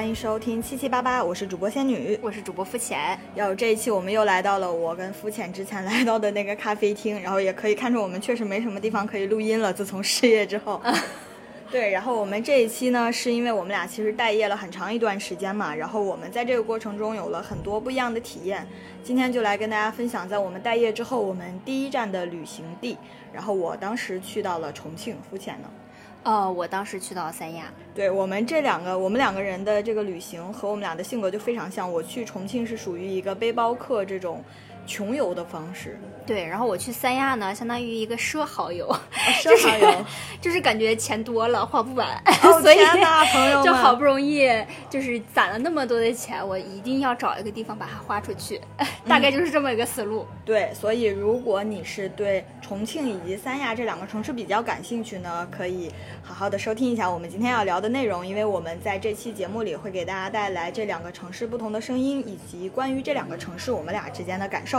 [0.00, 3.20] 欢迎收听七七八八，我是主播仙女，我是主播肤浅。
[3.34, 10.80] 然后这一期我们又来到了我跟肤浅之前来到的那个咖啡厅，然后也可以看出我们确实没什么地方可以录音了，自从失业之后。
[11.70, 18.66] 对，然后我们这一期呢，是因为我们俩其实待业了很长一段时间嘛，然后我们在这个过程中有了很多不一样的体验，
[19.04, 22.96] 今天就来跟大家分享，在我们待业之后，我们第一站的旅行地。
[23.34, 25.68] 然后我当时去到了重庆，肤浅呢？
[26.24, 27.64] 哦，我当时去到三亚。
[27.94, 31.90] 对我们这两个，我们两个人的这个旅行和我们俩的性格就非常像。
[31.90, 34.42] 我去重庆是属于一个背包客这种。
[34.86, 38.88] 穷游的方式，对，然后我去三亚呢，相当于一个奢豪游，
[39.40, 40.04] 奢豪游，
[40.40, 42.20] 就是感觉钱多了花不完，
[42.60, 42.78] 所以
[43.32, 44.48] 朋友 就好不容易
[44.88, 48.60] 就是攒了那么多的钱，我一定要找一个地方把它花出去，
[49.06, 50.26] 大概就是这么一个思路。
[50.44, 64.69] 对，所以如果你是对重庆以及三亚这两个城市比较感兴趣呢，可以好好的收听一下我们今天要聊的内容，因为我们在这期节目里会给大家带来这两个城市不同的声音，以及关于这两个城市我们俩之间的感受。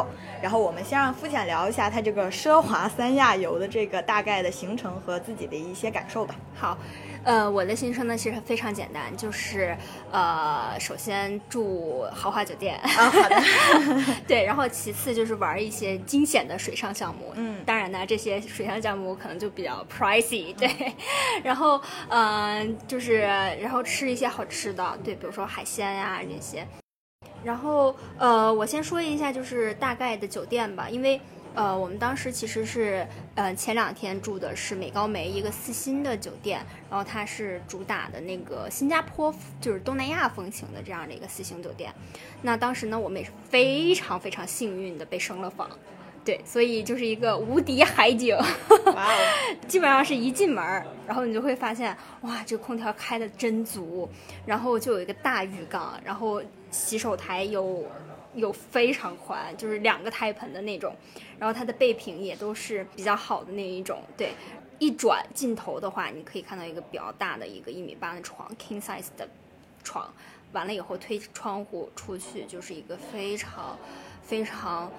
[0.42, 6.36] 然后我们先让肤浅聊一下他这个奢华三亚游的这个大概的行程和自己的一些感受吧。
[6.56, 6.78] 好，
[7.24, 9.76] 呃，我的行程呢其实非常简单，就是
[10.12, 13.44] 呃，首先住豪华酒店，啊，好的，
[14.28, 20.94] 对，然后其次就是玩一些惊险的水上项目，嗯，当然呢，这些水上项目可能就比较 pricey，对，
[21.44, 26.66] 然后嗯，就是然后吃一些好吃的，对，比如说海鲜呀这些。
[27.44, 31.20] 然后，呃，我先说一下，就是大概的酒店吧，因为，
[31.56, 41.94] 呃，我们当时其实是，呃，前两天住的是美高梅一个四星的酒店，然后它是主打的那个新加坡，就是东南亚风情的这样的一个四星酒店。
[42.42, 45.70] 那当时呢，我们也是非常非常幸运的被升了房。
[46.24, 48.38] 对，所以就是一个无敌海景，
[49.68, 50.64] 基本上是一进门，
[51.08, 54.08] 然后你就会发现，哇，这个空调开的真足，
[54.46, 56.40] 然后就有一个大浴缸，然后
[56.72, 57.86] 洗手台有
[58.34, 60.96] 有非常宽，就是两个胎盆的那种，
[61.38, 64.02] 然后它的备品也都是比较好的那一种。
[64.18, 64.32] 对，
[64.80, 69.28] 一转镜头的话，你可以看到一个比较大的一个一米八的床，king size 的
[69.84, 70.12] 床，
[70.54, 73.78] 完了以后推窗户出去就是一个非常
[74.24, 74.92] 非常。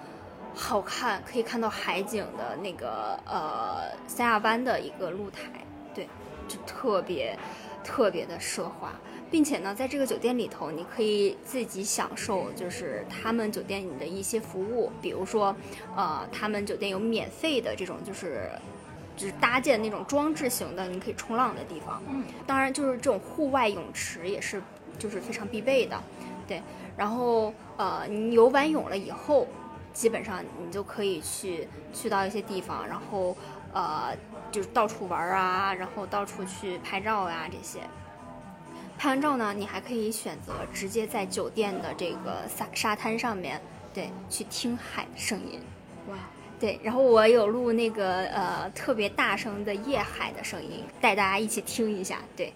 [0.55, 5.49] 好看，可以看到海景的那个呃三亚湾的一个露台，
[5.95, 6.07] 对，
[6.47, 7.35] 就特别
[7.83, 8.93] 特别的奢华，
[9.33, 15.57] 并且呢，在这个酒店里头，你可以自己享受，就是他们酒店里的一些服务，比如说，
[15.97, 18.51] 呃，他们酒店有免费的这种，就是
[19.17, 24.63] 就是搭建那种装置型的，你可以冲浪的地方，嗯，当然就是这种户外泳池也是
[24.99, 26.01] 就是非常必备的，
[26.47, 26.63] 对，
[26.97, 29.49] 然后呃，你游完泳了以后。
[29.95, 33.37] 基本上你就可以去去到一些地方，然后
[33.75, 34.17] 呃
[34.51, 37.81] 就是到处玩啊，然后到处去拍照啊这些。
[39.03, 43.61] 拍完照呢，你还可以选择直接在酒店的这个沙沙滩上面，
[43.93, 45.59] 对，去听海的声音。
[46.09, 46.17] 哇，
[46.61, 52.53] 对，然后我有录那个呃特别大声的夜海的声音，带大家一起听一下，对。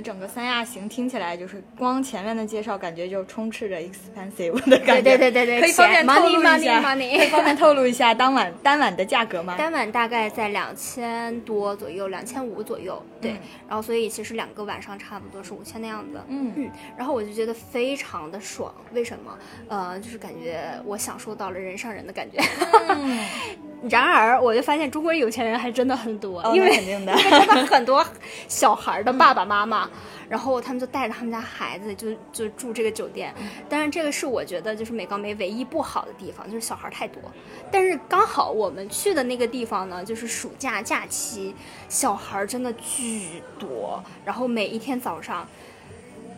[0.00, 5.02] 整个三亚行听起来就是光前面的介绍，感觉就充斥着 expensive 的感觉。
[5.02, 9.54] 对对对对对，可以方便透露一下，可以方便透露一下当晚单晚的价格吗？
[9.58, 13.02] 单晚大概在两千多左右，两千五左右。
[13.20, 13.36] 对，
[13.66, 16.20] 然后所以其实两个晚上差不多是五千的样子。
[16.28, 19.36] 嗯嗯，然后我就觉得非常的爽，为什么？
[19.68, 22.38] 呃，就是感觉我享受到了人上人的感觉。
[23.88, 28.04] 然而，我就发现中国有钱人还真的很多，因为肯定的，真 的很多
[28.48, 29.87] 小孩的爸爸妈妈，
[30.28, 33.34] 然后他们就带着他们家孩子就就住这个酒店。
[33.68, 37.22] 但是，这个是我觉得就是美高梅唯一不好的地方，就是小孩太多。
[37.70, 41.54] 但是刚好我们去的那个地方呢，就是暑假假期，
[41.88, 44.02] 小孩真的巨多。
[44.24, 45.48] 然后每一天早上，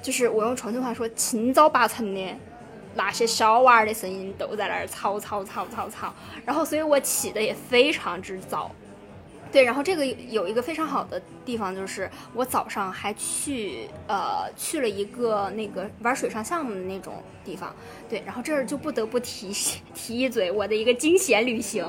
[0.03, 2.37] 就是我用重庆话说“清早八晨”的。
[2.93, 6.13] 那些小娃儿的声音都在那儿吵吵吵吵吵，
[6.45, 8.69] 然后所以我起的也非常之早。
[9.53, 17.75] 对，然后这个有一个非常好的地方，就是我早上还去呃去了一个那个玩水上项目的那种地方。
[18.09, 19.53] 对，然后这儿就不得不提
[19.93, 21.85] 提一嘴我的一个惊险旅行。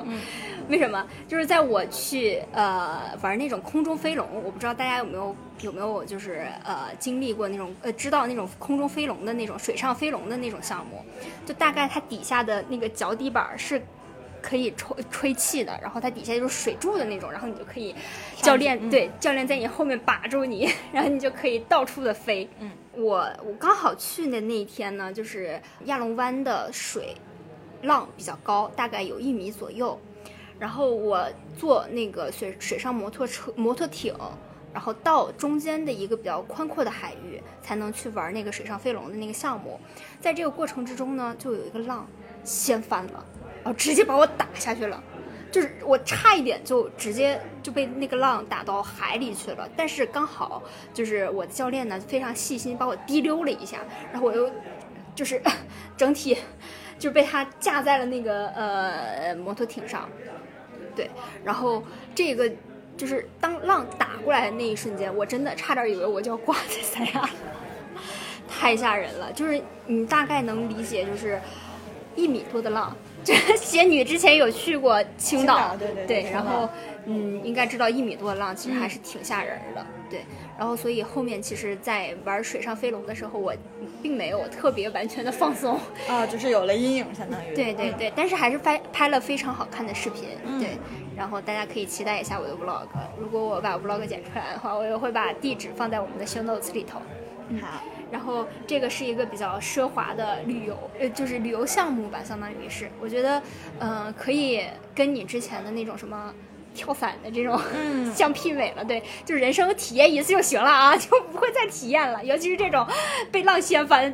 [0.70, 1.06] 为什么？
[1.28, 11.06] 就是在我去呃玩那种空中飞龙，我不知道大家有没有有没有就是呃经历过那种呃知道那种空中飞龙的那种水上飞龙的那种项目，
[11.46, 13.80] 就大概它底下的那个脚底板是。
[14.42, 17.96] 可以吹吹气的，然后它底下就是水柱的那种，然后你就可以
[18.42, 22.50] 教练、嗯对教练在你后面把住你， 然后你就可以到处的飞。
[22.60, 27.16] 嗯，我我刚好去的那一天呢，就是亚龙湾的水
[27.84, 30.00] 浪比较高，大概有一米左右。
[30.60, 31.28] 然后我
[31.58, 34.14] 坐那个水水上摩托车、摩托艇，
[34.72, 39.80] 然后到中间的一个比较宽阔的海域，才能去玩那个水上飞龙的那个项目。
[40.20, 42.06] 在这个过程之中呢，就有一个浪
[42.44, 43.26] 掀翻了，
[43.64, 45.02] 然后直接把我打下去了。
[45.52, 50.64] 就是我差一点就直接就被那个浪打到海里去了，但是刚好
[50.94, 53.80] 就是我的教练呢非常细心，把我提溜了一下，
[54.14, 54.50] 然后我又
[55.14, 55.42] 就是
[55.98, 56.38] 整体
[56.98, 60.08] 就被他架在了那个呃摩托艇上，
[60.96, 61.12] 对，
[61.44, 61.84] 然后
[62.16, 62.50] 这个
[62.96, 67.30] 就是当浪打过来的那一瞬间，我真的差点以为我就要挂在三亚了，
[68.48, 69.30] 太吓人了。
[69.34, 71.42] 就是你大概能理解，就是
[72.16, 72.96] 一米多的浪。
[73.24, 76.68] 这仙女之前有去过青岛，青岛对对对然后
[77.06, 80.22] 嗯，应该知道一米多的浪其实还是挺吓人的，对。
[80.58, 83.54] 然后所以后面其实，在玩水上飞龙的时候，我
[84.02, 90.78] 并没有特别完全的放松，啊，就是有了阴影，相当于对对对，但是还是拍拍了非常好看的视频，嗯对，
[91.16, 92.88] 然后大家可以期待一下我的 vlog。
[93.20, 97.00] 如果我把 vlog 剪出来的话，我也会把地址放在我们的 show notes 里头。
[97.60, 103.42] 好，然后这个是一个比较奢华的旅游，呃，就是旅游项目吧，相当于是，我觉得，
[103.80, 104.64] 呃，可以
[104.94, 106.34] 跟你之前的那种什么
[106.76, 108.84] 跳伞的这种，嗯 相媲美了。
[108.84, 112.86] 对，就是人生体验一次就行了啊，就不会再体验了，尤其是这种
[113.32, 114.12] 被浪掀翻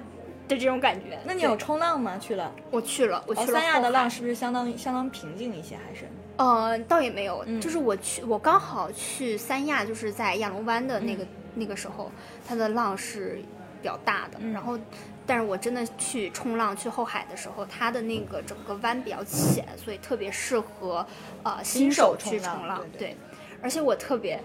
[0.47, 1.17] 的这种感觉。
[1.25, 2.17] 那你有冲浪吗？
[2.19, 2.53] 去了？
[2.71, 5.75] 我去了，我去哦，了、三亚的浪是不是相当相当平静一些？
[5.75, 6.07] 还是？
[6.38, 12.11] 呃，倒也没有，嗯就是我去，我刚好去三亚，就是在亚龙湾的那个、那个时候，
[12.47, 13.41] 它的浪是
[13.77, 14.77] 比较大的，嗯然后，
[15.25, 21.06] 但是我真的去冲浪去后海的时候，它的那个整个湾比较浅，所以特别适合
[21.44, 23.18] 呃新手去冲浪，对对
[23.62, 24.39] 而且我特别。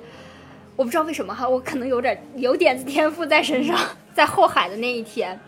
[0.74, 3.78] 我不知道为什么哈，我可能有点有点子天赋在身上，
[4.14, 5.38] 在后海的那一天，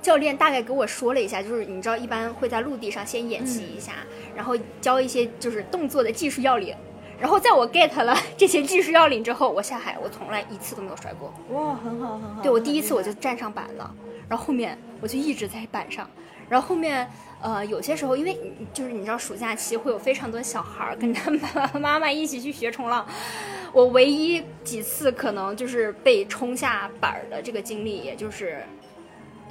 [0.00, 3.94] 教练大概给我说了一下，就是你知道一般会在陆地上先演习一下，
[4.36, 6.76] 然后教一些就是动作的技术要领。
[7.20, 11.32] 然后在我 get 了这些技术要领之后，我下海我从来一次都没有摔过。
[11.50, 12.42] 哇，很好很好。
[12.42, 13.92] 对我第一次我就站上板了，
[14.28, 16.08] 然后后面我就一直在板上，
[16.48, 17.10] 然后后面
[17.42, 21.40] 呃有些时候因为就是你知道暑假期会有非常多小孩儿跟他们
[21.80, 23.04] 妈妈一起去学冲浪，
[23.72, 28.62] 我唯一几次可能就是被冲下板儿的这个经历，也就是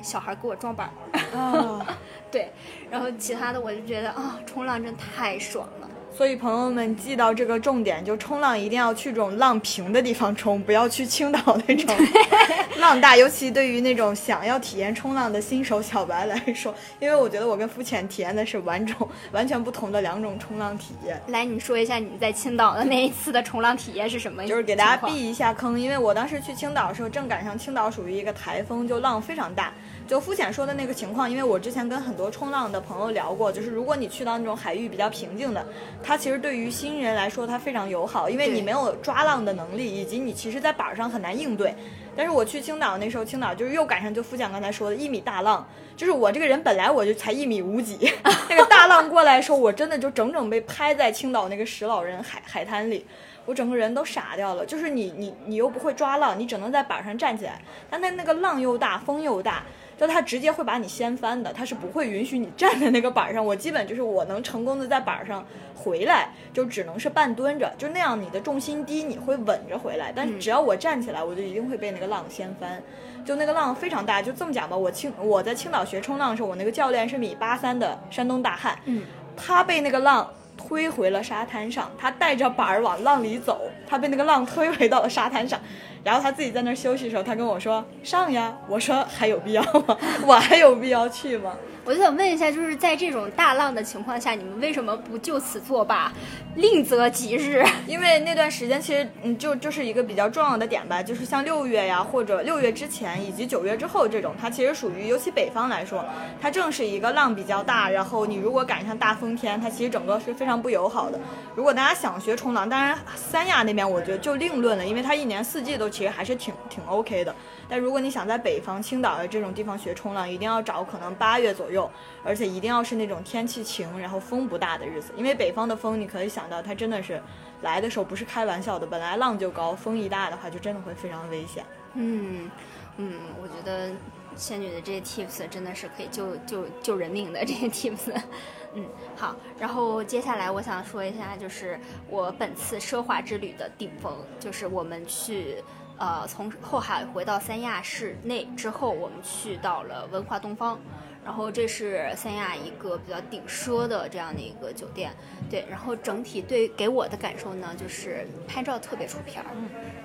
[0.02, 0.90] 小孩儿给我撞板
[1.36, 1.86] 啊。
[2.31, 2.50] 对，
[2.90, 5.90] 然后其他的我就觉得啊冲浪真太爽了。
[6.18, 11.96] 所以朋友们记到这个重点，就冲浪一定要去这种浪平的地方冲，不要去青岛那种
[12.81, 13.16] 浪大。
[13.16, 21.22] 尤其对于那种想要体验冲浪的新手小白来说，因为我觉得我跟肤浅体验的是完种 完全不同的两种冲浪体验。
[21.28, 24.44] 来，你说一下你在青岛的那一次的冲浪体验是什么？
[24.48, 29.72] 就是给大家避一下坑，因为我当时去青岛的时候，正赶上青岛属于一个台风，就浪非常大。
[30.07, 35.65] 就肤浅说的那个情况，因为我之前跟很多冲浪的朋友聊过，就是如果你去到那种海域比较平静的，
[36.01, 41.75] 它其实对于新人来说它非常友好，因为你没有抓浪的能力，以及你其实在板上很难应对。
[42.15, 48.09] 但是我去青岛那时候，青岛就是又赶上就肤浅刚才说的一米大浪，就是我这个人本来我就才一米五几，
[48.49, 53.06] 那个大浪过来的时候，我真的就整整被拍在青岛那个石老人海海滩里。
[53.45, 59.64] 我整个人都傻掉了，就是你你你又不会抓浪，你只能在板上站起来，但那那个浪又大，风又大，
[59.97, 63.44] 就它直接会把你掀翻的，它是不会允许你站在那个板上。
[63.44, 65.44] 我基本就是我能成功的在板上
[65.75, 70.13] 回来，就只能是半蹲着，就那样你的重心低，你会稳着回来。
[70.16, 72.81] 但是只要我站起来，我就一定会被那个浪掀翻。
[73.25, 79.04] 就那个浪非常大，就这么讲吧，我青我在青岛学冲浪的时候，我那个教练是米八三的山东大汉，嗯，
[79.35, 85.59] 他被那个浪推回了沙滩上，他带着板儿往浪里走，他被那个浪推回到了沙滩上，
[86.04, 89.97] 然后他自己在那儿休息的时候，他跟我说上呀，我说还有必要吗？
[90.26, 91.54] 我还有必要去吗？
[91.87, 96.11] 我就想问一下，就是在这种大浪的情况下，你们为什么不就此作罢，
[96.56, 97.63] 另择吉日？
[97.87, 106.03] 因为那段时间其实嗯，就就是一个比较重要的点吧，就是像六月呀，或者六月之前以及九月之后这种，它其实属于尤其北方来说，
[106.41, 111.17] 它正是一个浪比较大，然后你如果赶上大风天，它其实整个是非常不友好的。
[111.56, 117.33] 如果大家想学冲浪，当然三亚那边我觉得就另论了，因为它一年四季都其实还是挺挺 OK 的。
[117.69, 121.77] 但如果你想在北方青岛的这种地方学冲浪，一定要找可能八月左右，
[122.24, 127.22] 而且一定要是那种天气晴，然后风不大的日子，因为北方的风你可以想到它真的是
[127.62, 131.66] 来的时候不是开玩笑的，本来浪就高，风一大的话就真的会非常危险。
[131.96, 132.50] 嗯，
[132.98, 133.92] 嗯，我觉得
[134.36, 138.14] 仙女的这些 tips 真的是可以救救救人命的这些 tips。
[138.74, 141.80] 嗯，好，然后接下来我想说一下，就是
[142.10, 145.64] 我本次奢华之旅的顶峰，就是我们去。
[146.00, 150.80] 呃，从后海回到三亚市内之后，我们去到了文化东方，
[151.28, 155.12] 然后这是三亚一个比较顶奢的这样的一个酒店，
[155.50, 159.52] 对，然后整体对给我的感受呢，就是拍照特别出片儿，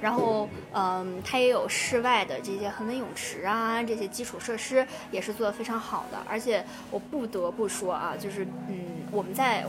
[0.00, 9.64] 然后嗯，它也有室外的这些恒温泳池啊，这些基础设施也是做的非常好的，而且我不得不说啊，就是嗯，我们在。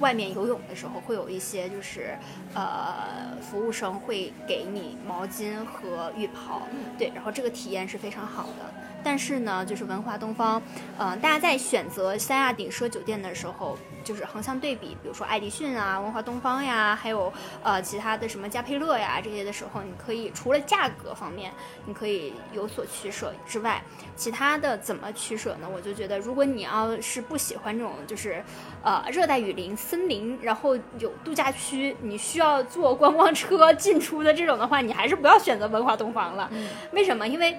[0.00, 2.16] 外面游泳的时候会有一些，就是，
[2.54, 8.72] 呃，服务生会给你毛巾和浴袍，对，然后这个体验是非常好的。
[9.08, 10.62] 但是呢，就是文华东方，
[10.98, 13.74] 嗯，大家在选择三亚顶奢酒店的时候。
[14.04, 17.30] 就是横向对比，比如说爱迪逊啊、文华东方呀，还有
[17.62, 21.52] 呃其他的什么嘉佩乐呀这些的时候，你可以除了价格方面
[21.84, 23.82] 你可以有所取舍之外，
[24.16, 25.68] 其他的怎么取舍呢？
[25.70, 28.42] 我就觉得，如果你要是不喜欢这种就是
[28.82, 36.50] 呃热带雨林、森林，然后有度假区，你需要坐观光车进出的这种的话，你还是不要选择文华东方了。
[36.92, 37.28] 为什么？
[37.28, 37.58] 因为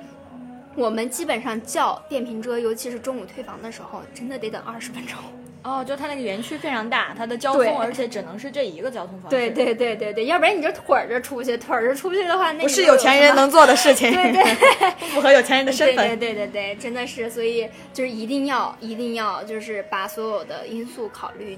[0.75, 5.17] 我们基本上叫电瓶车，尤其是中午退房的时候，真的得等二十分钟。
[5.61, 9.35] 哦，就它那个园区非常大，它的交通而且只能是这一个交通方式。
[9.35, 14.09] 对对对对对，要不然你就腿着出去，腿着出去的话，那不是有钱人能做的事情。
[14.09, 14.55] 对对，
[14.97, 16.17] 不符合有钱人的身份。
[16.17, 21.57] 对对对对，真的是，所以就是一定要一定要就是把所有的因素考虑，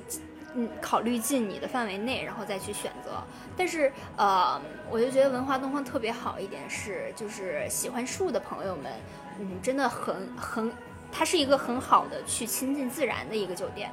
[0.56, 3.12] 嗯，考虑进你的范围内，然后再去选择。
[3.56, 8.92] 但是呃，我就觉得文化东方特别好一点是，就是喜欢树的朋友们，
[9.40, 10.72] 嗯，真的很很。
[11.14, 13.92] 它是一个很好的去亲近自然的一个酒店，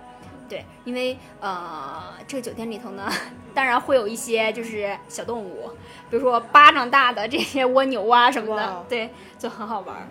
[0.49, 3.11] 对，因为呃，这个酒店里头呢，
[3.53, 5.69] 当然会有一些就是小动物，
[6.09, 10.07] 比如说巴掌大的这些蜗牛啊什么的，对，就很好玩儿，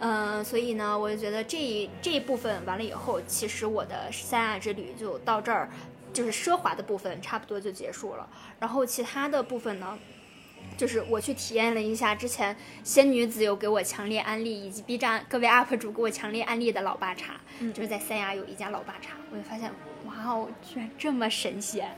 [0.00, 5.70] 嗯嗯，所以呢，我就觉得这这一部分完了以后，其实我的三亚之旅就到这儿，
[6.12, 8.28] 就是奢华的部分差不多就结束了，
[8.58, 9.98] 然后其他的部分呢。
[10.76, 12.54] 就是我去体验了一下之前
[12.84, 17.40] 仙女子有给我强烈安利，以及 B 站各位 UP 主给我强烈安利的老爸茶，
[17.72, 19.70] 就是在三亚有一家老爸茶，我就发现
[20.04, 21.90] 哇哦，居然这么神仙！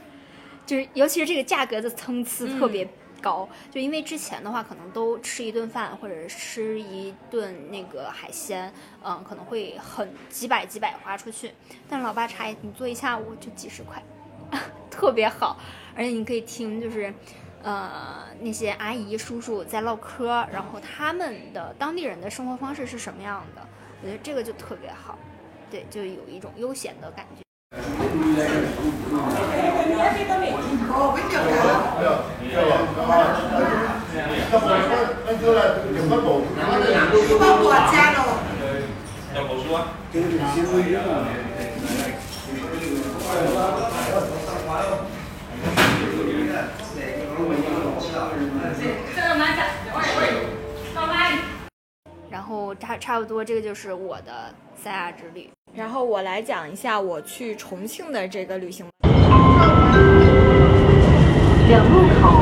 [0.65, 2.89] 就是尤其是这个价格的层次特别
[3.23, 8.71] 高，就因为之前的话可能都吃一顿饭或者吃一顿那个海鲜，
[9.03, 11.55] 嗯，可能会很几百几百花出去，
[11.89, 14.03] 但老爸茶你坐一下午就几十块，
[14.91, 15.57] 特别好，
[15.97, 17.15] 而且你可以听就是。
[17.65, 23.63] 呃，那些阿姨叔叔在唠嗑，然后他们的当地人的生活方式是什么样的？
[24.03, 25.17] 我觉得这个就特别好，
[25.71, 27.45] 对，就有一种悠闲的感觉。
[52.31, 55.49] 然后差差不多，这个就是我的三亚之旅。
[55.75, 58.87] 然后我来讲一下我去重庆的这个旅行。
[61.69, 62.42] 两路口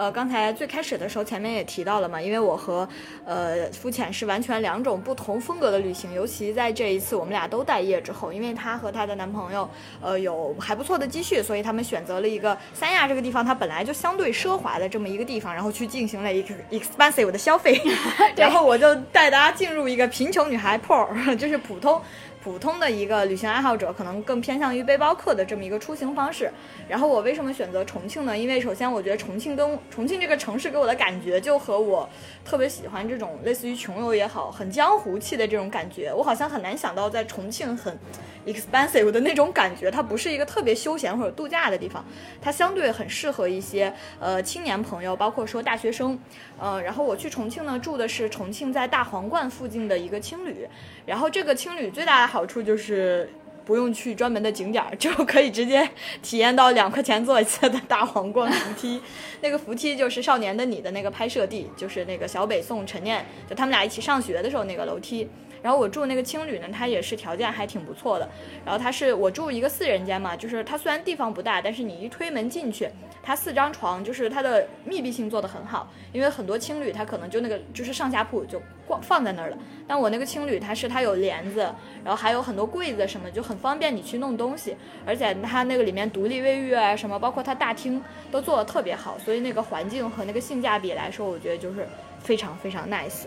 [0.00, 2.88] 呃，刚才最开始的时候，前面也提到了嘛，因为我和
[3.26, 9.68] 呃肤浅是完全两种不同风格的旅行，尤其在这一次我们俩都待业之后，因为她和她的男朋友
[10.00, 17.78] 呃有还不错的积蓄，所以他们选择了一个三亚这个地方，它本来就相对奢华的这么一个地方，然后去进行了一个 expensive 的消费，
[18.34, 22.00] 然后我就带大家进入一个贫穷女孩 poor，就是普通。
[22.42, 26.50] 普通的一个旅行爱好者，可能更偏向于背包客的这么一个出行方式。
[26.88, 28.36] 然后我为什么选择重庆呢？
[28.36, 32.08] 因为首先我觉得重庆跟重庆这个城市给我的感觉，就和我
[32.44, 36.12] 特别喜欢这种类似于穷游也好，很江湖气的这种感觉。
[36.14, 37.98] 我好像很难想到在重庆很。
[38.46, 42.02] expensive 的那种感觉，它不是一个特别休闲或者度假的地方，
[42.40, 46.18] 它相对很适合一些呃青年朋友，包括说大学生，
[46.58, 50.66] 呃，然后我去重庆呢，住的是重庆在大皇冠附近的一个青旅，
[51.04, 53.28] 然后这个青旅最大好处就是。
[53.62, 55.88] 不用去专门的景点，就可以直接
[56.22, 59.00] 体验到两块钱坐一次的大皇冠扶梯。
[59.42, 65.28] 那个扶梯就是《少年的你》的那个拍摄地，就是那个小北宋陈念，就他们俩一起上学的时候那个楼梯。
[65.62, 68.28] 然后我住那个青旅呢，它也是条件还挺不错的。
[68.64, 72.88] 然后它是我住一个四人间嘛，就是它虽然地方不大，但是你一推门进去，
[73.22, 75.88] 它四张床，就是它的密闭性做得很好。
[76.12, 81.60] 因为很多青旅它可能就那个就是上下铺就挂放在那儿了，但我那个青旅它是它有帘子，
[82.04, 84.76] 然后还有很多柜子什么，就很方便你去弄东西。
[85.06, 91.86] 而且它那个里面独立卫浴啊什么，包括它大厅都做得特别好，所以那个环境和那个性价比来说，我觉得就是
[92.18, 93.24] 非常非常 nice。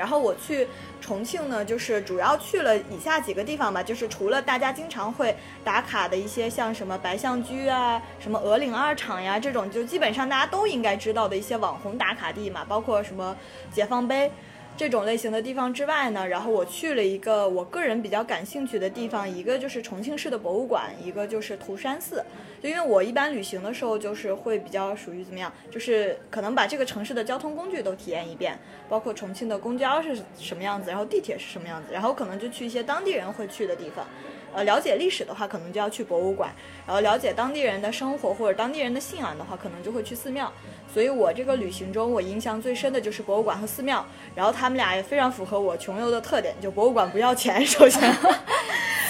[0.00, 0.66] 然后我去
[0.98, 13.36] 重庆呢，就是主要去了以下几个地方吧，就是除了大家经常会打卡的一些，像什么白象居啊、什么鹅岭二厂呀这种，就基本上大家都应该知道的一些网红打卡地嘛，包括什么
[13.70, 14.32] 解放碑。
[14.80, 22.24] 这种类型的地方之外呢，然后我去了一个我个人比较感兴趣的地方，一个就是重庆市的博物馆，一个就是涂山寺。
[22.62, 28.58] 就因为我一般旅行的时候，就是会比较属于怎么样，就是可能把这个城市的交通工具都体验一遍，
[28.88, 34.06] 包括重庆的公交是什么样子，然后地铁是什么样子，然后可能就去一些当地人会去的地方。
[34.52, 36.48] 呃，了解历史的话，可能就要去博物馆；
[36.84, 40.50] 然后了解当地人的生活或者当地人的信仰的话，可能就会去寺庙。
[40.92, 44.04] 所以我这个旅行中，我印象最深的就是博物馆和寺庙。
[44.34, 48.12] 然后他们俩也非常符合我穷游的特点，就博物馆不要钱，首先。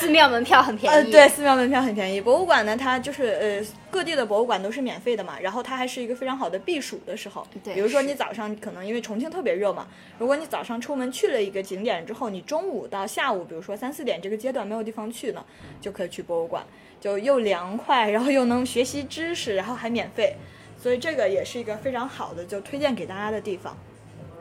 [0.00, 2.18] 寺庙门票很便宜，呃对，寺庙门票很便宜。
[2.18, 5.38] 博物馆呢，它就是呃，各地的博物馆都是免费的嘛。
[5.38, 7.46] 然后它还是一个非常好的避暑的时候。
[7.62, 9.86] 对，比如说你早上可能因为重庆特别热嘛，
[10.18, 15.44] 如果你早上出门去了一个景点之后，你中午到下午，比如说三四点这个阶段没有地方去呢，
[15.82, 16.64] 就可以去博物馆，
[16.98, 20.34] 就又凉快，然后又能学习知识，然后还免费，
[20.80, 23.76] 所以这个也是一个非常好的就推荐给大家的地方。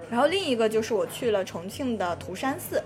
[0.10, 2.82] 然后另一个就是我去了重庆的涂山寺。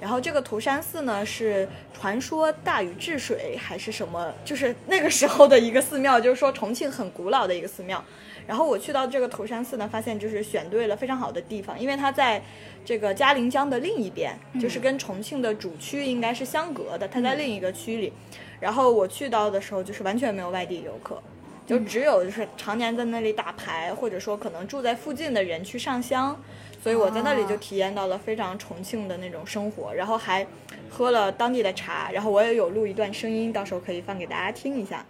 [0.00, 4.32] 然后这个涂山寺呢，是传说大禹治水还是什么？
[4.44, 8.02] 就是那个时候的一个寺庙，就是说重庆很古老的一个寺庙。
[8.44, 12.42] 然后我去到这个涂山寺呢，发现就是选对了非常好的地方，因为它在
[12.84, 18.12] 这个嘉陵江的另一边，就是跟重庆的主区应该是相隔的，它在另一个区里。
[18.58, 21.22] 然后我去到的时候，就是完全没有外地游客，
[21.66, 26.36] 就只有就是常年在那里打牌，或者说可能住在附近的人去上香。
[26.82, 30.44] 所以我在那里就体验到了非常重庆的那种生活，然后还
[30.90, 35.06] 喝了当地的茶，然后我也有录一段声音，到时候可以放给大家听一下。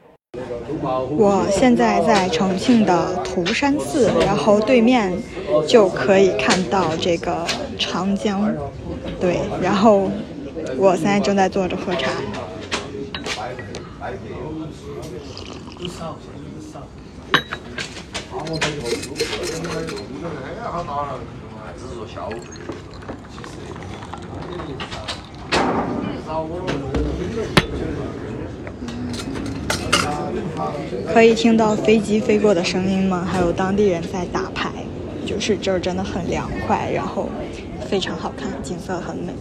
[1.16, 5.10] 我现在在重庆的涂山寺，然后对面
[5.66, 7.46] 就可以看到这个
[7.78, 8.54] 长江，
[9.18, 10.10] 对，然后
[10.76, 12.10] 我现在正在坐着喝茶。
[31.12, 33.26] 可以听到飞机飞过的声音吗？
[33.30, 34.70] 还有当地人在打牌，
[35.26, 37.28] 就是这儿真的很凉快，然后
[37.88, 39.32] 非常好看，景色很美。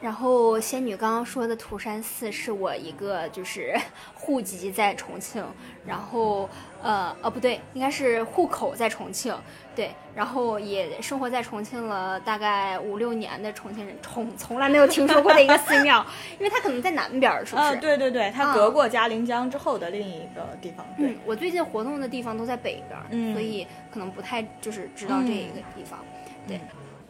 [0.00, 3.74] 然后仙女刚刚说的涂山寺是我一个就是
[4.14, 5.44] 户籍在重庆，
[5.86, 6.48] 然后
[6.82, 9.34] 呃呃不对，应该是户口在重庆，
[9.74, 16.04] 对，然后也生活在重庆了大概五六年的重庆人，从从来没有听说过的一个寺庙，
[16.38, 17.76] 因为它可能在南边，是不是？
[17.76, 20.84] 对对对，它隔过嘉陵江之后的另一个地方。
[20.98, 25.98] 嗯，我最近活动的地方都在北边，所以可能不太就是知道这一个地方，
[26.46, 26.60] 对。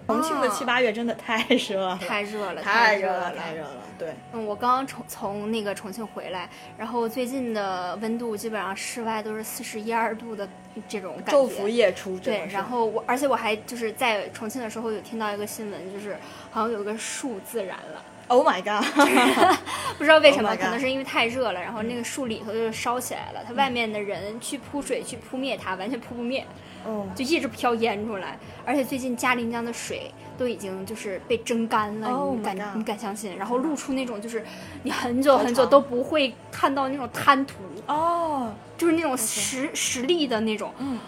[0.05, 3.82] 重庆的七八月真的太热了，太热了，太热了，太热了。
[4.03, 10.49] 对，嗯，我刚刚从从那个重庆回来，然后最近的温度基本上室外都是四十一二度的
[10.89, 12.19] 这种感觉，昼伏夜出。
[12.19, 16.17] 对，然后我而且我还就是在重庆的时候有听到一个新闻，就是
[16.51, 18.05] 好像有个树自燃了。
[18.33, 18.83] Oh my god！
[19.99, 26.43] 不知道为什么，可能是因为太热了，然后那个树里头就烧起来了，它外面的人去扑水去扑灭它，完全扑不灭。
[26.85, 33.37] 哦，就一直飘烟出来，而且最近嘉陵江的水都已经就是被蒸干了，你敢你敢相信？
[33.37, 34.43] 然后露出那种就是
[34.83, 40.73] 你很久很久都不会看到那种滩涂哦，就是那种实实力的那种。
[40.79, 40.99] 嗯。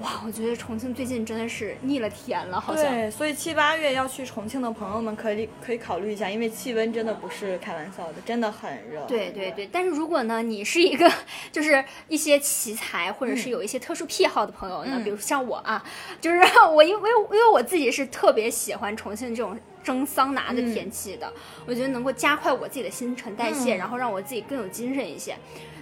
[0.00, 2.84] 哇，我觉得重庆最近真的是腻了天了，好像。
[2.84, 9.04] 对，所以七八月要去重庆的朋友们可以可以考虑一下，因为气温真的不是开玩笑的，真的很热。
[9.06, 11.10] 对对对，但是如果呢，你是一个
[11.50, 15.84] 就是一些奇才或者是有一些特殊癖好的朋友呢，比如像我啊，
[16.20, 16.40] 就是
[16.72, 21.32] 我因为因为我自己是特别喜欢重庆这种蒸桑拿的天气的，
[21.66, 25.34] 我觉得能够加快我自己的新陈代谢，然后让我自己更有精神一些。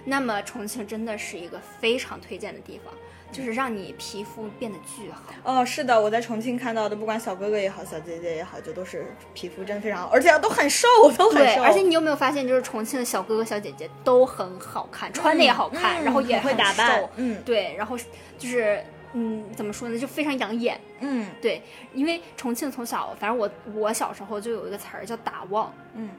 [0.05, 2.91] 那么重庆真的是一个非常推荐的地方。
[3.31, 5.33] 就是让你皮肤变得巨好。
[5.43, 10.87] 哦，是的，我在重庆看到的，不管小哥哥也好，小姐姐也好，就都是皮肤真的非常好，而且都很瘦，
[11.17, 11.61] 都很对，瘦。
[11.61, 17.97] 而且你有没有发现，就是重庆的小哥哥小姐姐都很好看，穿的也好看，嗯然后也很会打扮，嗯对，然后
[18.37, 20.79] 就是嗯，怎么说呢，就非常养眼。
[20.99, 21.61] 嗯对，
[21.93, 26.09] 因为重庆从小，反正我我小时候就有一个词儿叫打望，嗯，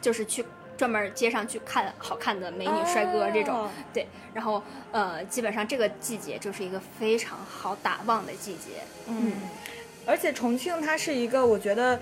[0.00, 0.44] 就是去
[0.76, 3.54] 专门街上去看好看的美女帅哥这种。
[3.54, 8.82] 哦对，然后呃，基本上这个季节就是一个非常好打望的季节。
[9.06, 9.32] 嗯，
[10.06, 12.00] 而且重庆它是一个我觉得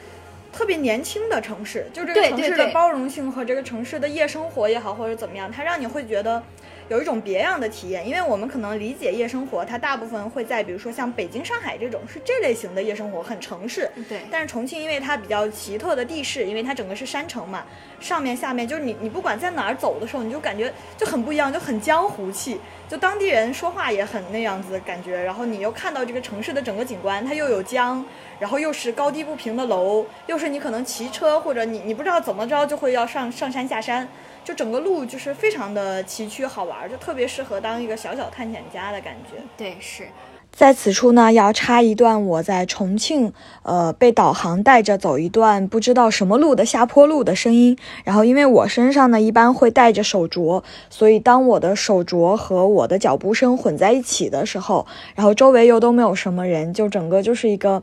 [0.53, 6.43] 特别年轻的城市，就这个城市的包容性和这个城市的夜生活也好，或者怎么样，它让你会觉得。
[6.89, 13.91] 有一种别样的体验，因为我们可能理解夜生活，它大部分会在比如说像北京、上海这种是这类型的夜生活，很城市。
[14.09, 17.65] 对但是重庆因为它比较奇特的地势，因为它整个是山城嘛，
[18.01, 25.23] 上面下面就是你你不管在哪儿走的时候，你就感觉就很不一样，就很江湖气，就当地人说话也很那样子的感觉。
[25.23, 28.05] 然后你又看到这个城市的整个景观，它又有江，
[28.39, 34.07] 然后又是高低不平的楼，又是你可能骑车或者你你不知道怎么着就会要上上山下山，
[34.45, 39.41] 就整个路就是非常的崎岖好玩，就特别适合当一个小小探险家的感觉。
[39.57, 40.09] 对是。
[40.55, 47.79] 在此处呢，要插一段我在重庆，呃，被导航带着走一段不知道什么路的下坡路的声音。
[48.05, 57.83] 然后，因为我身上呢一般会带着手镯，所以当我的手镯和我的脚步声混在一起的时候，然后周围又都没有什么人，就整个就是一个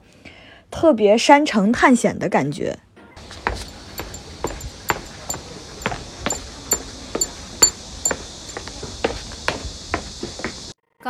[0.69, 2.77] 特别山城探险的感觉。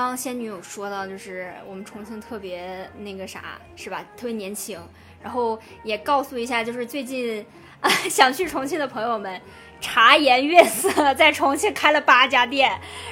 [0.08, 4.06] 刚仙女有说到，就是我们重庆特别那个啥，是吧？
[4.16, 4.80] 特别年轻。
[5.22, 7.46] 然后也告诉一下，就是最近
[7.82, 9.42] 啊 想去重庆的朋友们，
[9.82, 12.72] 茶颜悦色在重庆开了八家店。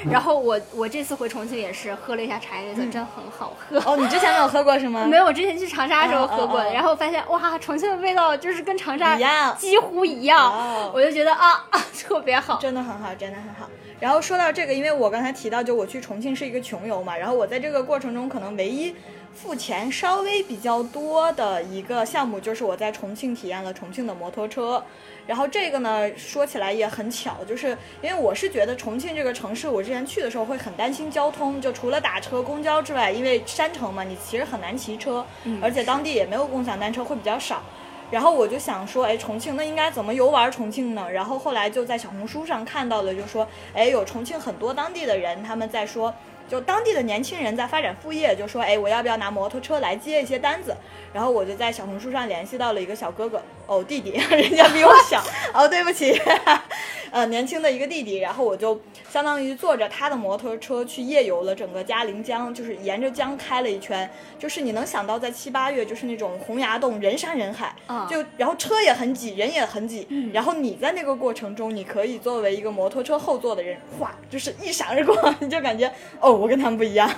[0.10, 3.78] 然后我我这次回重庆也是喝了一下茶颜悦色，真很好喝。
[3.86, 5.06] 哦，你之前没有喝过是吗？
[5.10, 12.58] 没有，我之前去长沙的时候喝过，然后发现哇，重庆的味道就是跟长沙一样几乎一样，哦我就觉得啊 啊特别好。
[12.60, 13.70] 真的很好，真的很好。
[14.00, 18.96] 然后说到这个，因为我刚才提到，就我去重庆是一个穷游嘛，然后我在这个过程中可能唯一
[19.34, 24.84] 付钱稍微比较多的一个项目，就是我在重庆体验了重庆的摩托车。
[25.28, 35.26] 然后这个呢，说起来也很巧，就是因为我是觉得重庆这个城市，我之前去的时候会很担心交通，就除了打车、公交之外，因为山城嘛，你其实很难骑车，
[35.62, 37.62] 而且当地也没有共享单车，会比较少。
[38.10, 41.08] 然后我就想说，哎，重庆那应该怎么游玩重庆呢？
[41.12, 46.14] 然后后来就在小红书上看到了，就说，哎，有重庆很多当地的人他们在说，
[46.50, 50.76] 就当地的年轻人在发展副业，就说，哎，我要不要拿摩托车来接一些单子？
[51.14, 55.22] 然后我就在小红书上联系到了一个小哥哥，哦，弟弟， 人家比我小，
[55.54, 56.14] 哦，对不起，
[57.12, 68.08] 呃，年轻的一个弟弟，然后我就相当于坐着他的摩托车去夜游了整个嘉陵江，就是沿着江开了一圈，就是你能想到在七八月就是那种洪崖洞人山人海，嗯。
[68.08, 77.10] 就然后车也很挤，人也很挤，然后你在那个过程中，你可以作为一个摩托车后座的人，哗，就是一闪而过， 你就感觉哦，我跟他们不一样，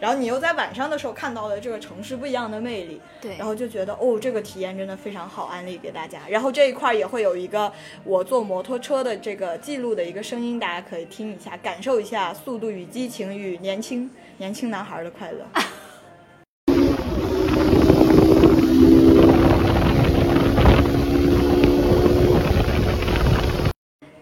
[0.00, 3.36] 然后你又在晚上的时候看到了这个城市不一样的魅力，对。
[3.36, 6.20] 然后就觉得哦，这个体验真的非常好，安利给大家。
[6.28, 7.72] 然后这一块儿也会有一个
[8.04, 15.46] 我坐摩托车的这个记录的一个声音，大家可以听一下，感受一下速度与激情与年轻年轻男孩的快乐。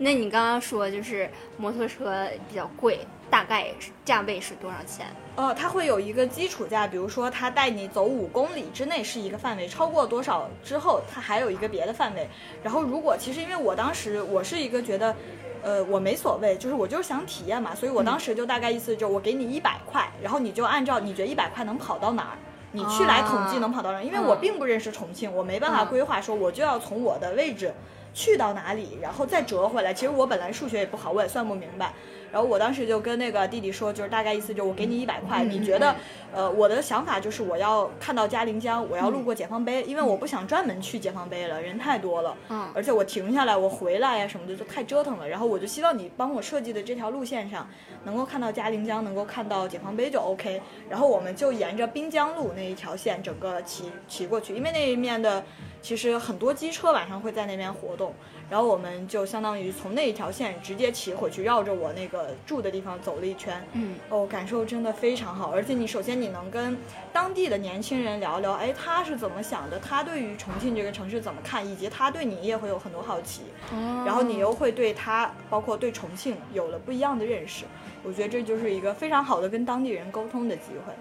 [0.03, 3.01] 那你刚刚说就是摩托车比较贵，
[3.41, 3.69] 大概
[4.05, 5.07] 价位是多少钱？
[5.35, 12.29] 呃，它会有一个基础价，比如说它带你走五公里之内是一个范围，超过多少之后，它还有一个别的范围。
[12.63, 15.17] 然后如果其实因为我当时我是一个觉得，
[15.63, 22.39] 呃，我没所谓，就是我就是想体验嘛，所以我当时就大概意思就是我给你一百块，然后你就按照你觉得一百块能跑到哪儿。
[22.73, 24.05] 你去来统计能跑到哪儿？
[24.05, 27.73] 因为我嗯并不认识重庆，我没办法嗯规划说我就要从我的位置
[28.13, 29.95] 去到哪里，然后再折回来。
[29.95, 31.95] 其实我本来数学也不好，我也算不明白。
[32.33, 35.95] 然后我当时就跟那个弟弟说，就是大概意思就是我给你一百块，嗯你觉得，
[36.33, 45.29] 呃，我的想法就是我要看到嘉陵江，我要路过解放碑，因为我不想专门去解放碑了，人太多了，嗯而且我停下来，我回来呀什么的就太折腾了。
[45.29, 47.69] 然后我就希望你帮我设计的这条路线上，
[48.05, 50.61] 能够看到嘉陵江，能够看到解放碑就 OK。
[50.89, 55.45] 然后我们就沿着滨江路那一条线整个骑骑过去，因为那一面的
[55.83, 58.15] 其实很多机车晚上会在那边活动。
[58.51, 63.65] 然后我们就相当于从那一条线直接骑回去，绕着我那个住的地方走了一圈。
[63.75, 66.77] 嗯，哦，感受真的非常好，而且你首先你能跟
[67.13, 77.65] 当地的年轻人聊聊，哎，他是怎么想的，他对于重庆这个城市怎么看，以及他对你也会有很多好奇，哦然后你又会对他，包括对重庆有了不一样的认识。
[78.03, 80.93] 我觉得这就是一个非常好的跟当地人沟通的机会。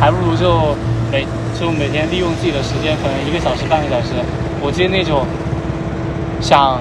[0.00, 0.74] 还不如就
[1.12, 1.26] 每
[1.60, 4.14] 就每天利用自己的时间，可能一个小时、半个小时，
[4.62, 5.26] 我接那种
[6.40, 6.80] 想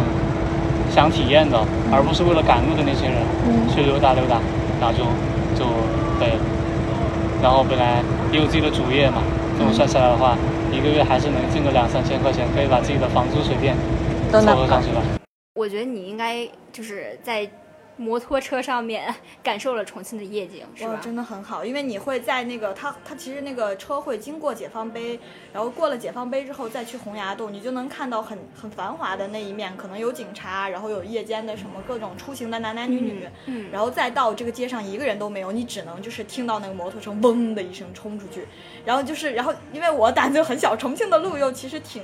[0.89, 1.59] 想体验的，
[1.91, 3.21] 而不是为了赶路的那些人，
[3.69, 4.39] 去溜达溜达，
[4.79, 5.03] 然后就
[5.57, 5.65] 就
[6.17, 6.43] 可以了。
[7.41, 9.21] 然后本来也有自己的主业嘛，
[9.57, 10.37] 这么算下来的话，
[10.71, 13.75] 一个月还是能挣个两三千块钱，可以把自己的房租水电
[14.31, 15.01] 都拿凑合上去了。
[15.55, 17.47] 我觉得你应该就是在
[17.99, 20.99] 摩托车上面感受了重庆的夜景，是哇，吧？
[21.03, 25.19] 真的很好，因为你会在那个它它其实那个车会经过解放碑，
[25.51, 38.47] 然后过了解放碑之后再去洪崖洞，你就能看到很很繁华的那一面，可能有警察，然后有夜间的什么各种出行的男男女女，嗯然后再到这个街上一个人都没有，你只能就是听到那个摩托车嗡的一声冲出去，
[38.85, 42.01] 然后就是然后因为我胆子很小，重庆的路又其实挺。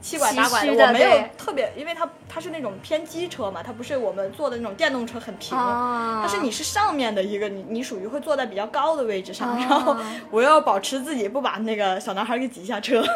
[0.00, 9.56] 七拐八拐的我没有特别，因为它它是那种偏机车嘛，它不是我们坐的那种电动车很平，啊，但是你是上面的一个，你你属于会坐在比较高的位置上，哦。
[9.58, 9.96] 然后
[10.30, 13.02] 我要保持自己不把那个小男孩给挤下车。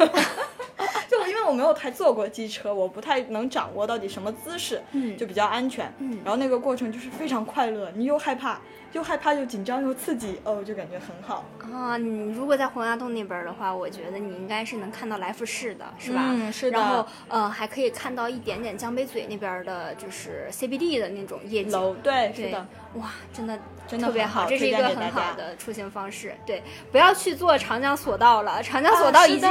[1.47, 5.93] 我没有太坐过机车，我不太能掌握到底什么姿势，嗯就比较安全。
[5.99, 8.61] 嗯然后那个过程就是非常快乐，你又害怕，
[8.93, 16.23] 又害怕又紧张又刺激，哦，就感觉很好，啊，你如果在洪崖洞那边的话，我觉得你应该是能看到来福士的，是吧？
[16.29, 21.73] 嗯是的然后呃，还可以看到一点点江北嘴那边的，就是 CBD 的那种夜景。
[21.73, 26.35] 楼对对是的，哇，真的真的特别好这是一个很好的出行方式。
[26.45, 29.49] 对，不要去坐长江索道了，长江索啊道已经、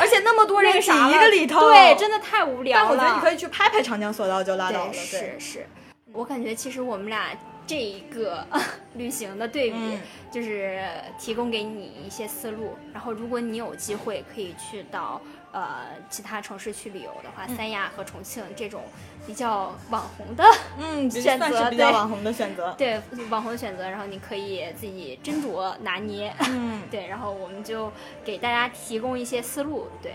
[0.00, 2.84] 而且那么多人挤那个啥一个里头，对，真的太无聊了。
[2.88, 5.66] 但我觉得你可以去拍拍长江索道就拉倒了，是是，
[6.12, 7.30] 我感觉其实我们俩
[7.66, 8.46] 这一个
[8.94, 10.84] 旅行的对比，嗯就是
[11.18, 12.76] 提供给你一些思路。
[12.92, 15.20] 然后，如果你有机会可以去到
[15.56, 18.82] 呃其他城市去旅游的话，嗯三亚和重庆这种
[19.26, 20.44] 比较网红的
[20.78, 26.30] 嗯， 选择算是比较网红的选择， 对网红的选择，然后你可以自己斟酌拿捏。
[26.50, 26.82] 嗯。
[26.90, 27.90] 对，然后我们就
[28.22, 29.88] 给大家提供一些思路。
[30.02, 30.14] 对，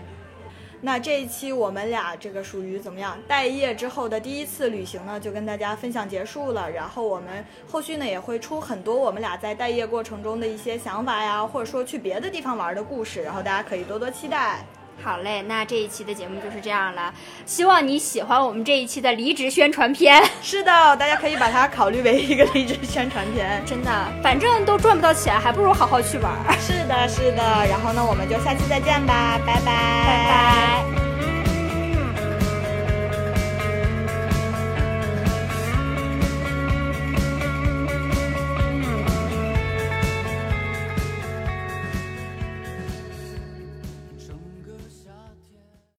[0.80, 3.18] 那这一期我们俩这个属于怎么样？
[3.28, 6.70] 待业之后的第一次旅行呢，就跟大家分享结束了。
[6.70, 14.64] 然后我们后续呢也会出很多我们俩在待业过程中的一些想法呀，或者说去别的地方玩的故事，然后大家可以多多期待。
[15.02, 17.12] 好嘞，那这一期的节目就是这样了。
[17.44, 20.22] 希望你喜欢我们这一期的离职宣传片。
[20.42, 23.62] 是的，大家可以把它考虑为一个离职宣传片。
[23.66, 23.90] 真的，
[24.22, 26.56] 反正都赚不到钱，还不如好好去玩儿。
[26.60, 27.42] 是的，是的。
[27.68, 31.11] 然后呢，我们就下期再见吧，拜拜，拜拜。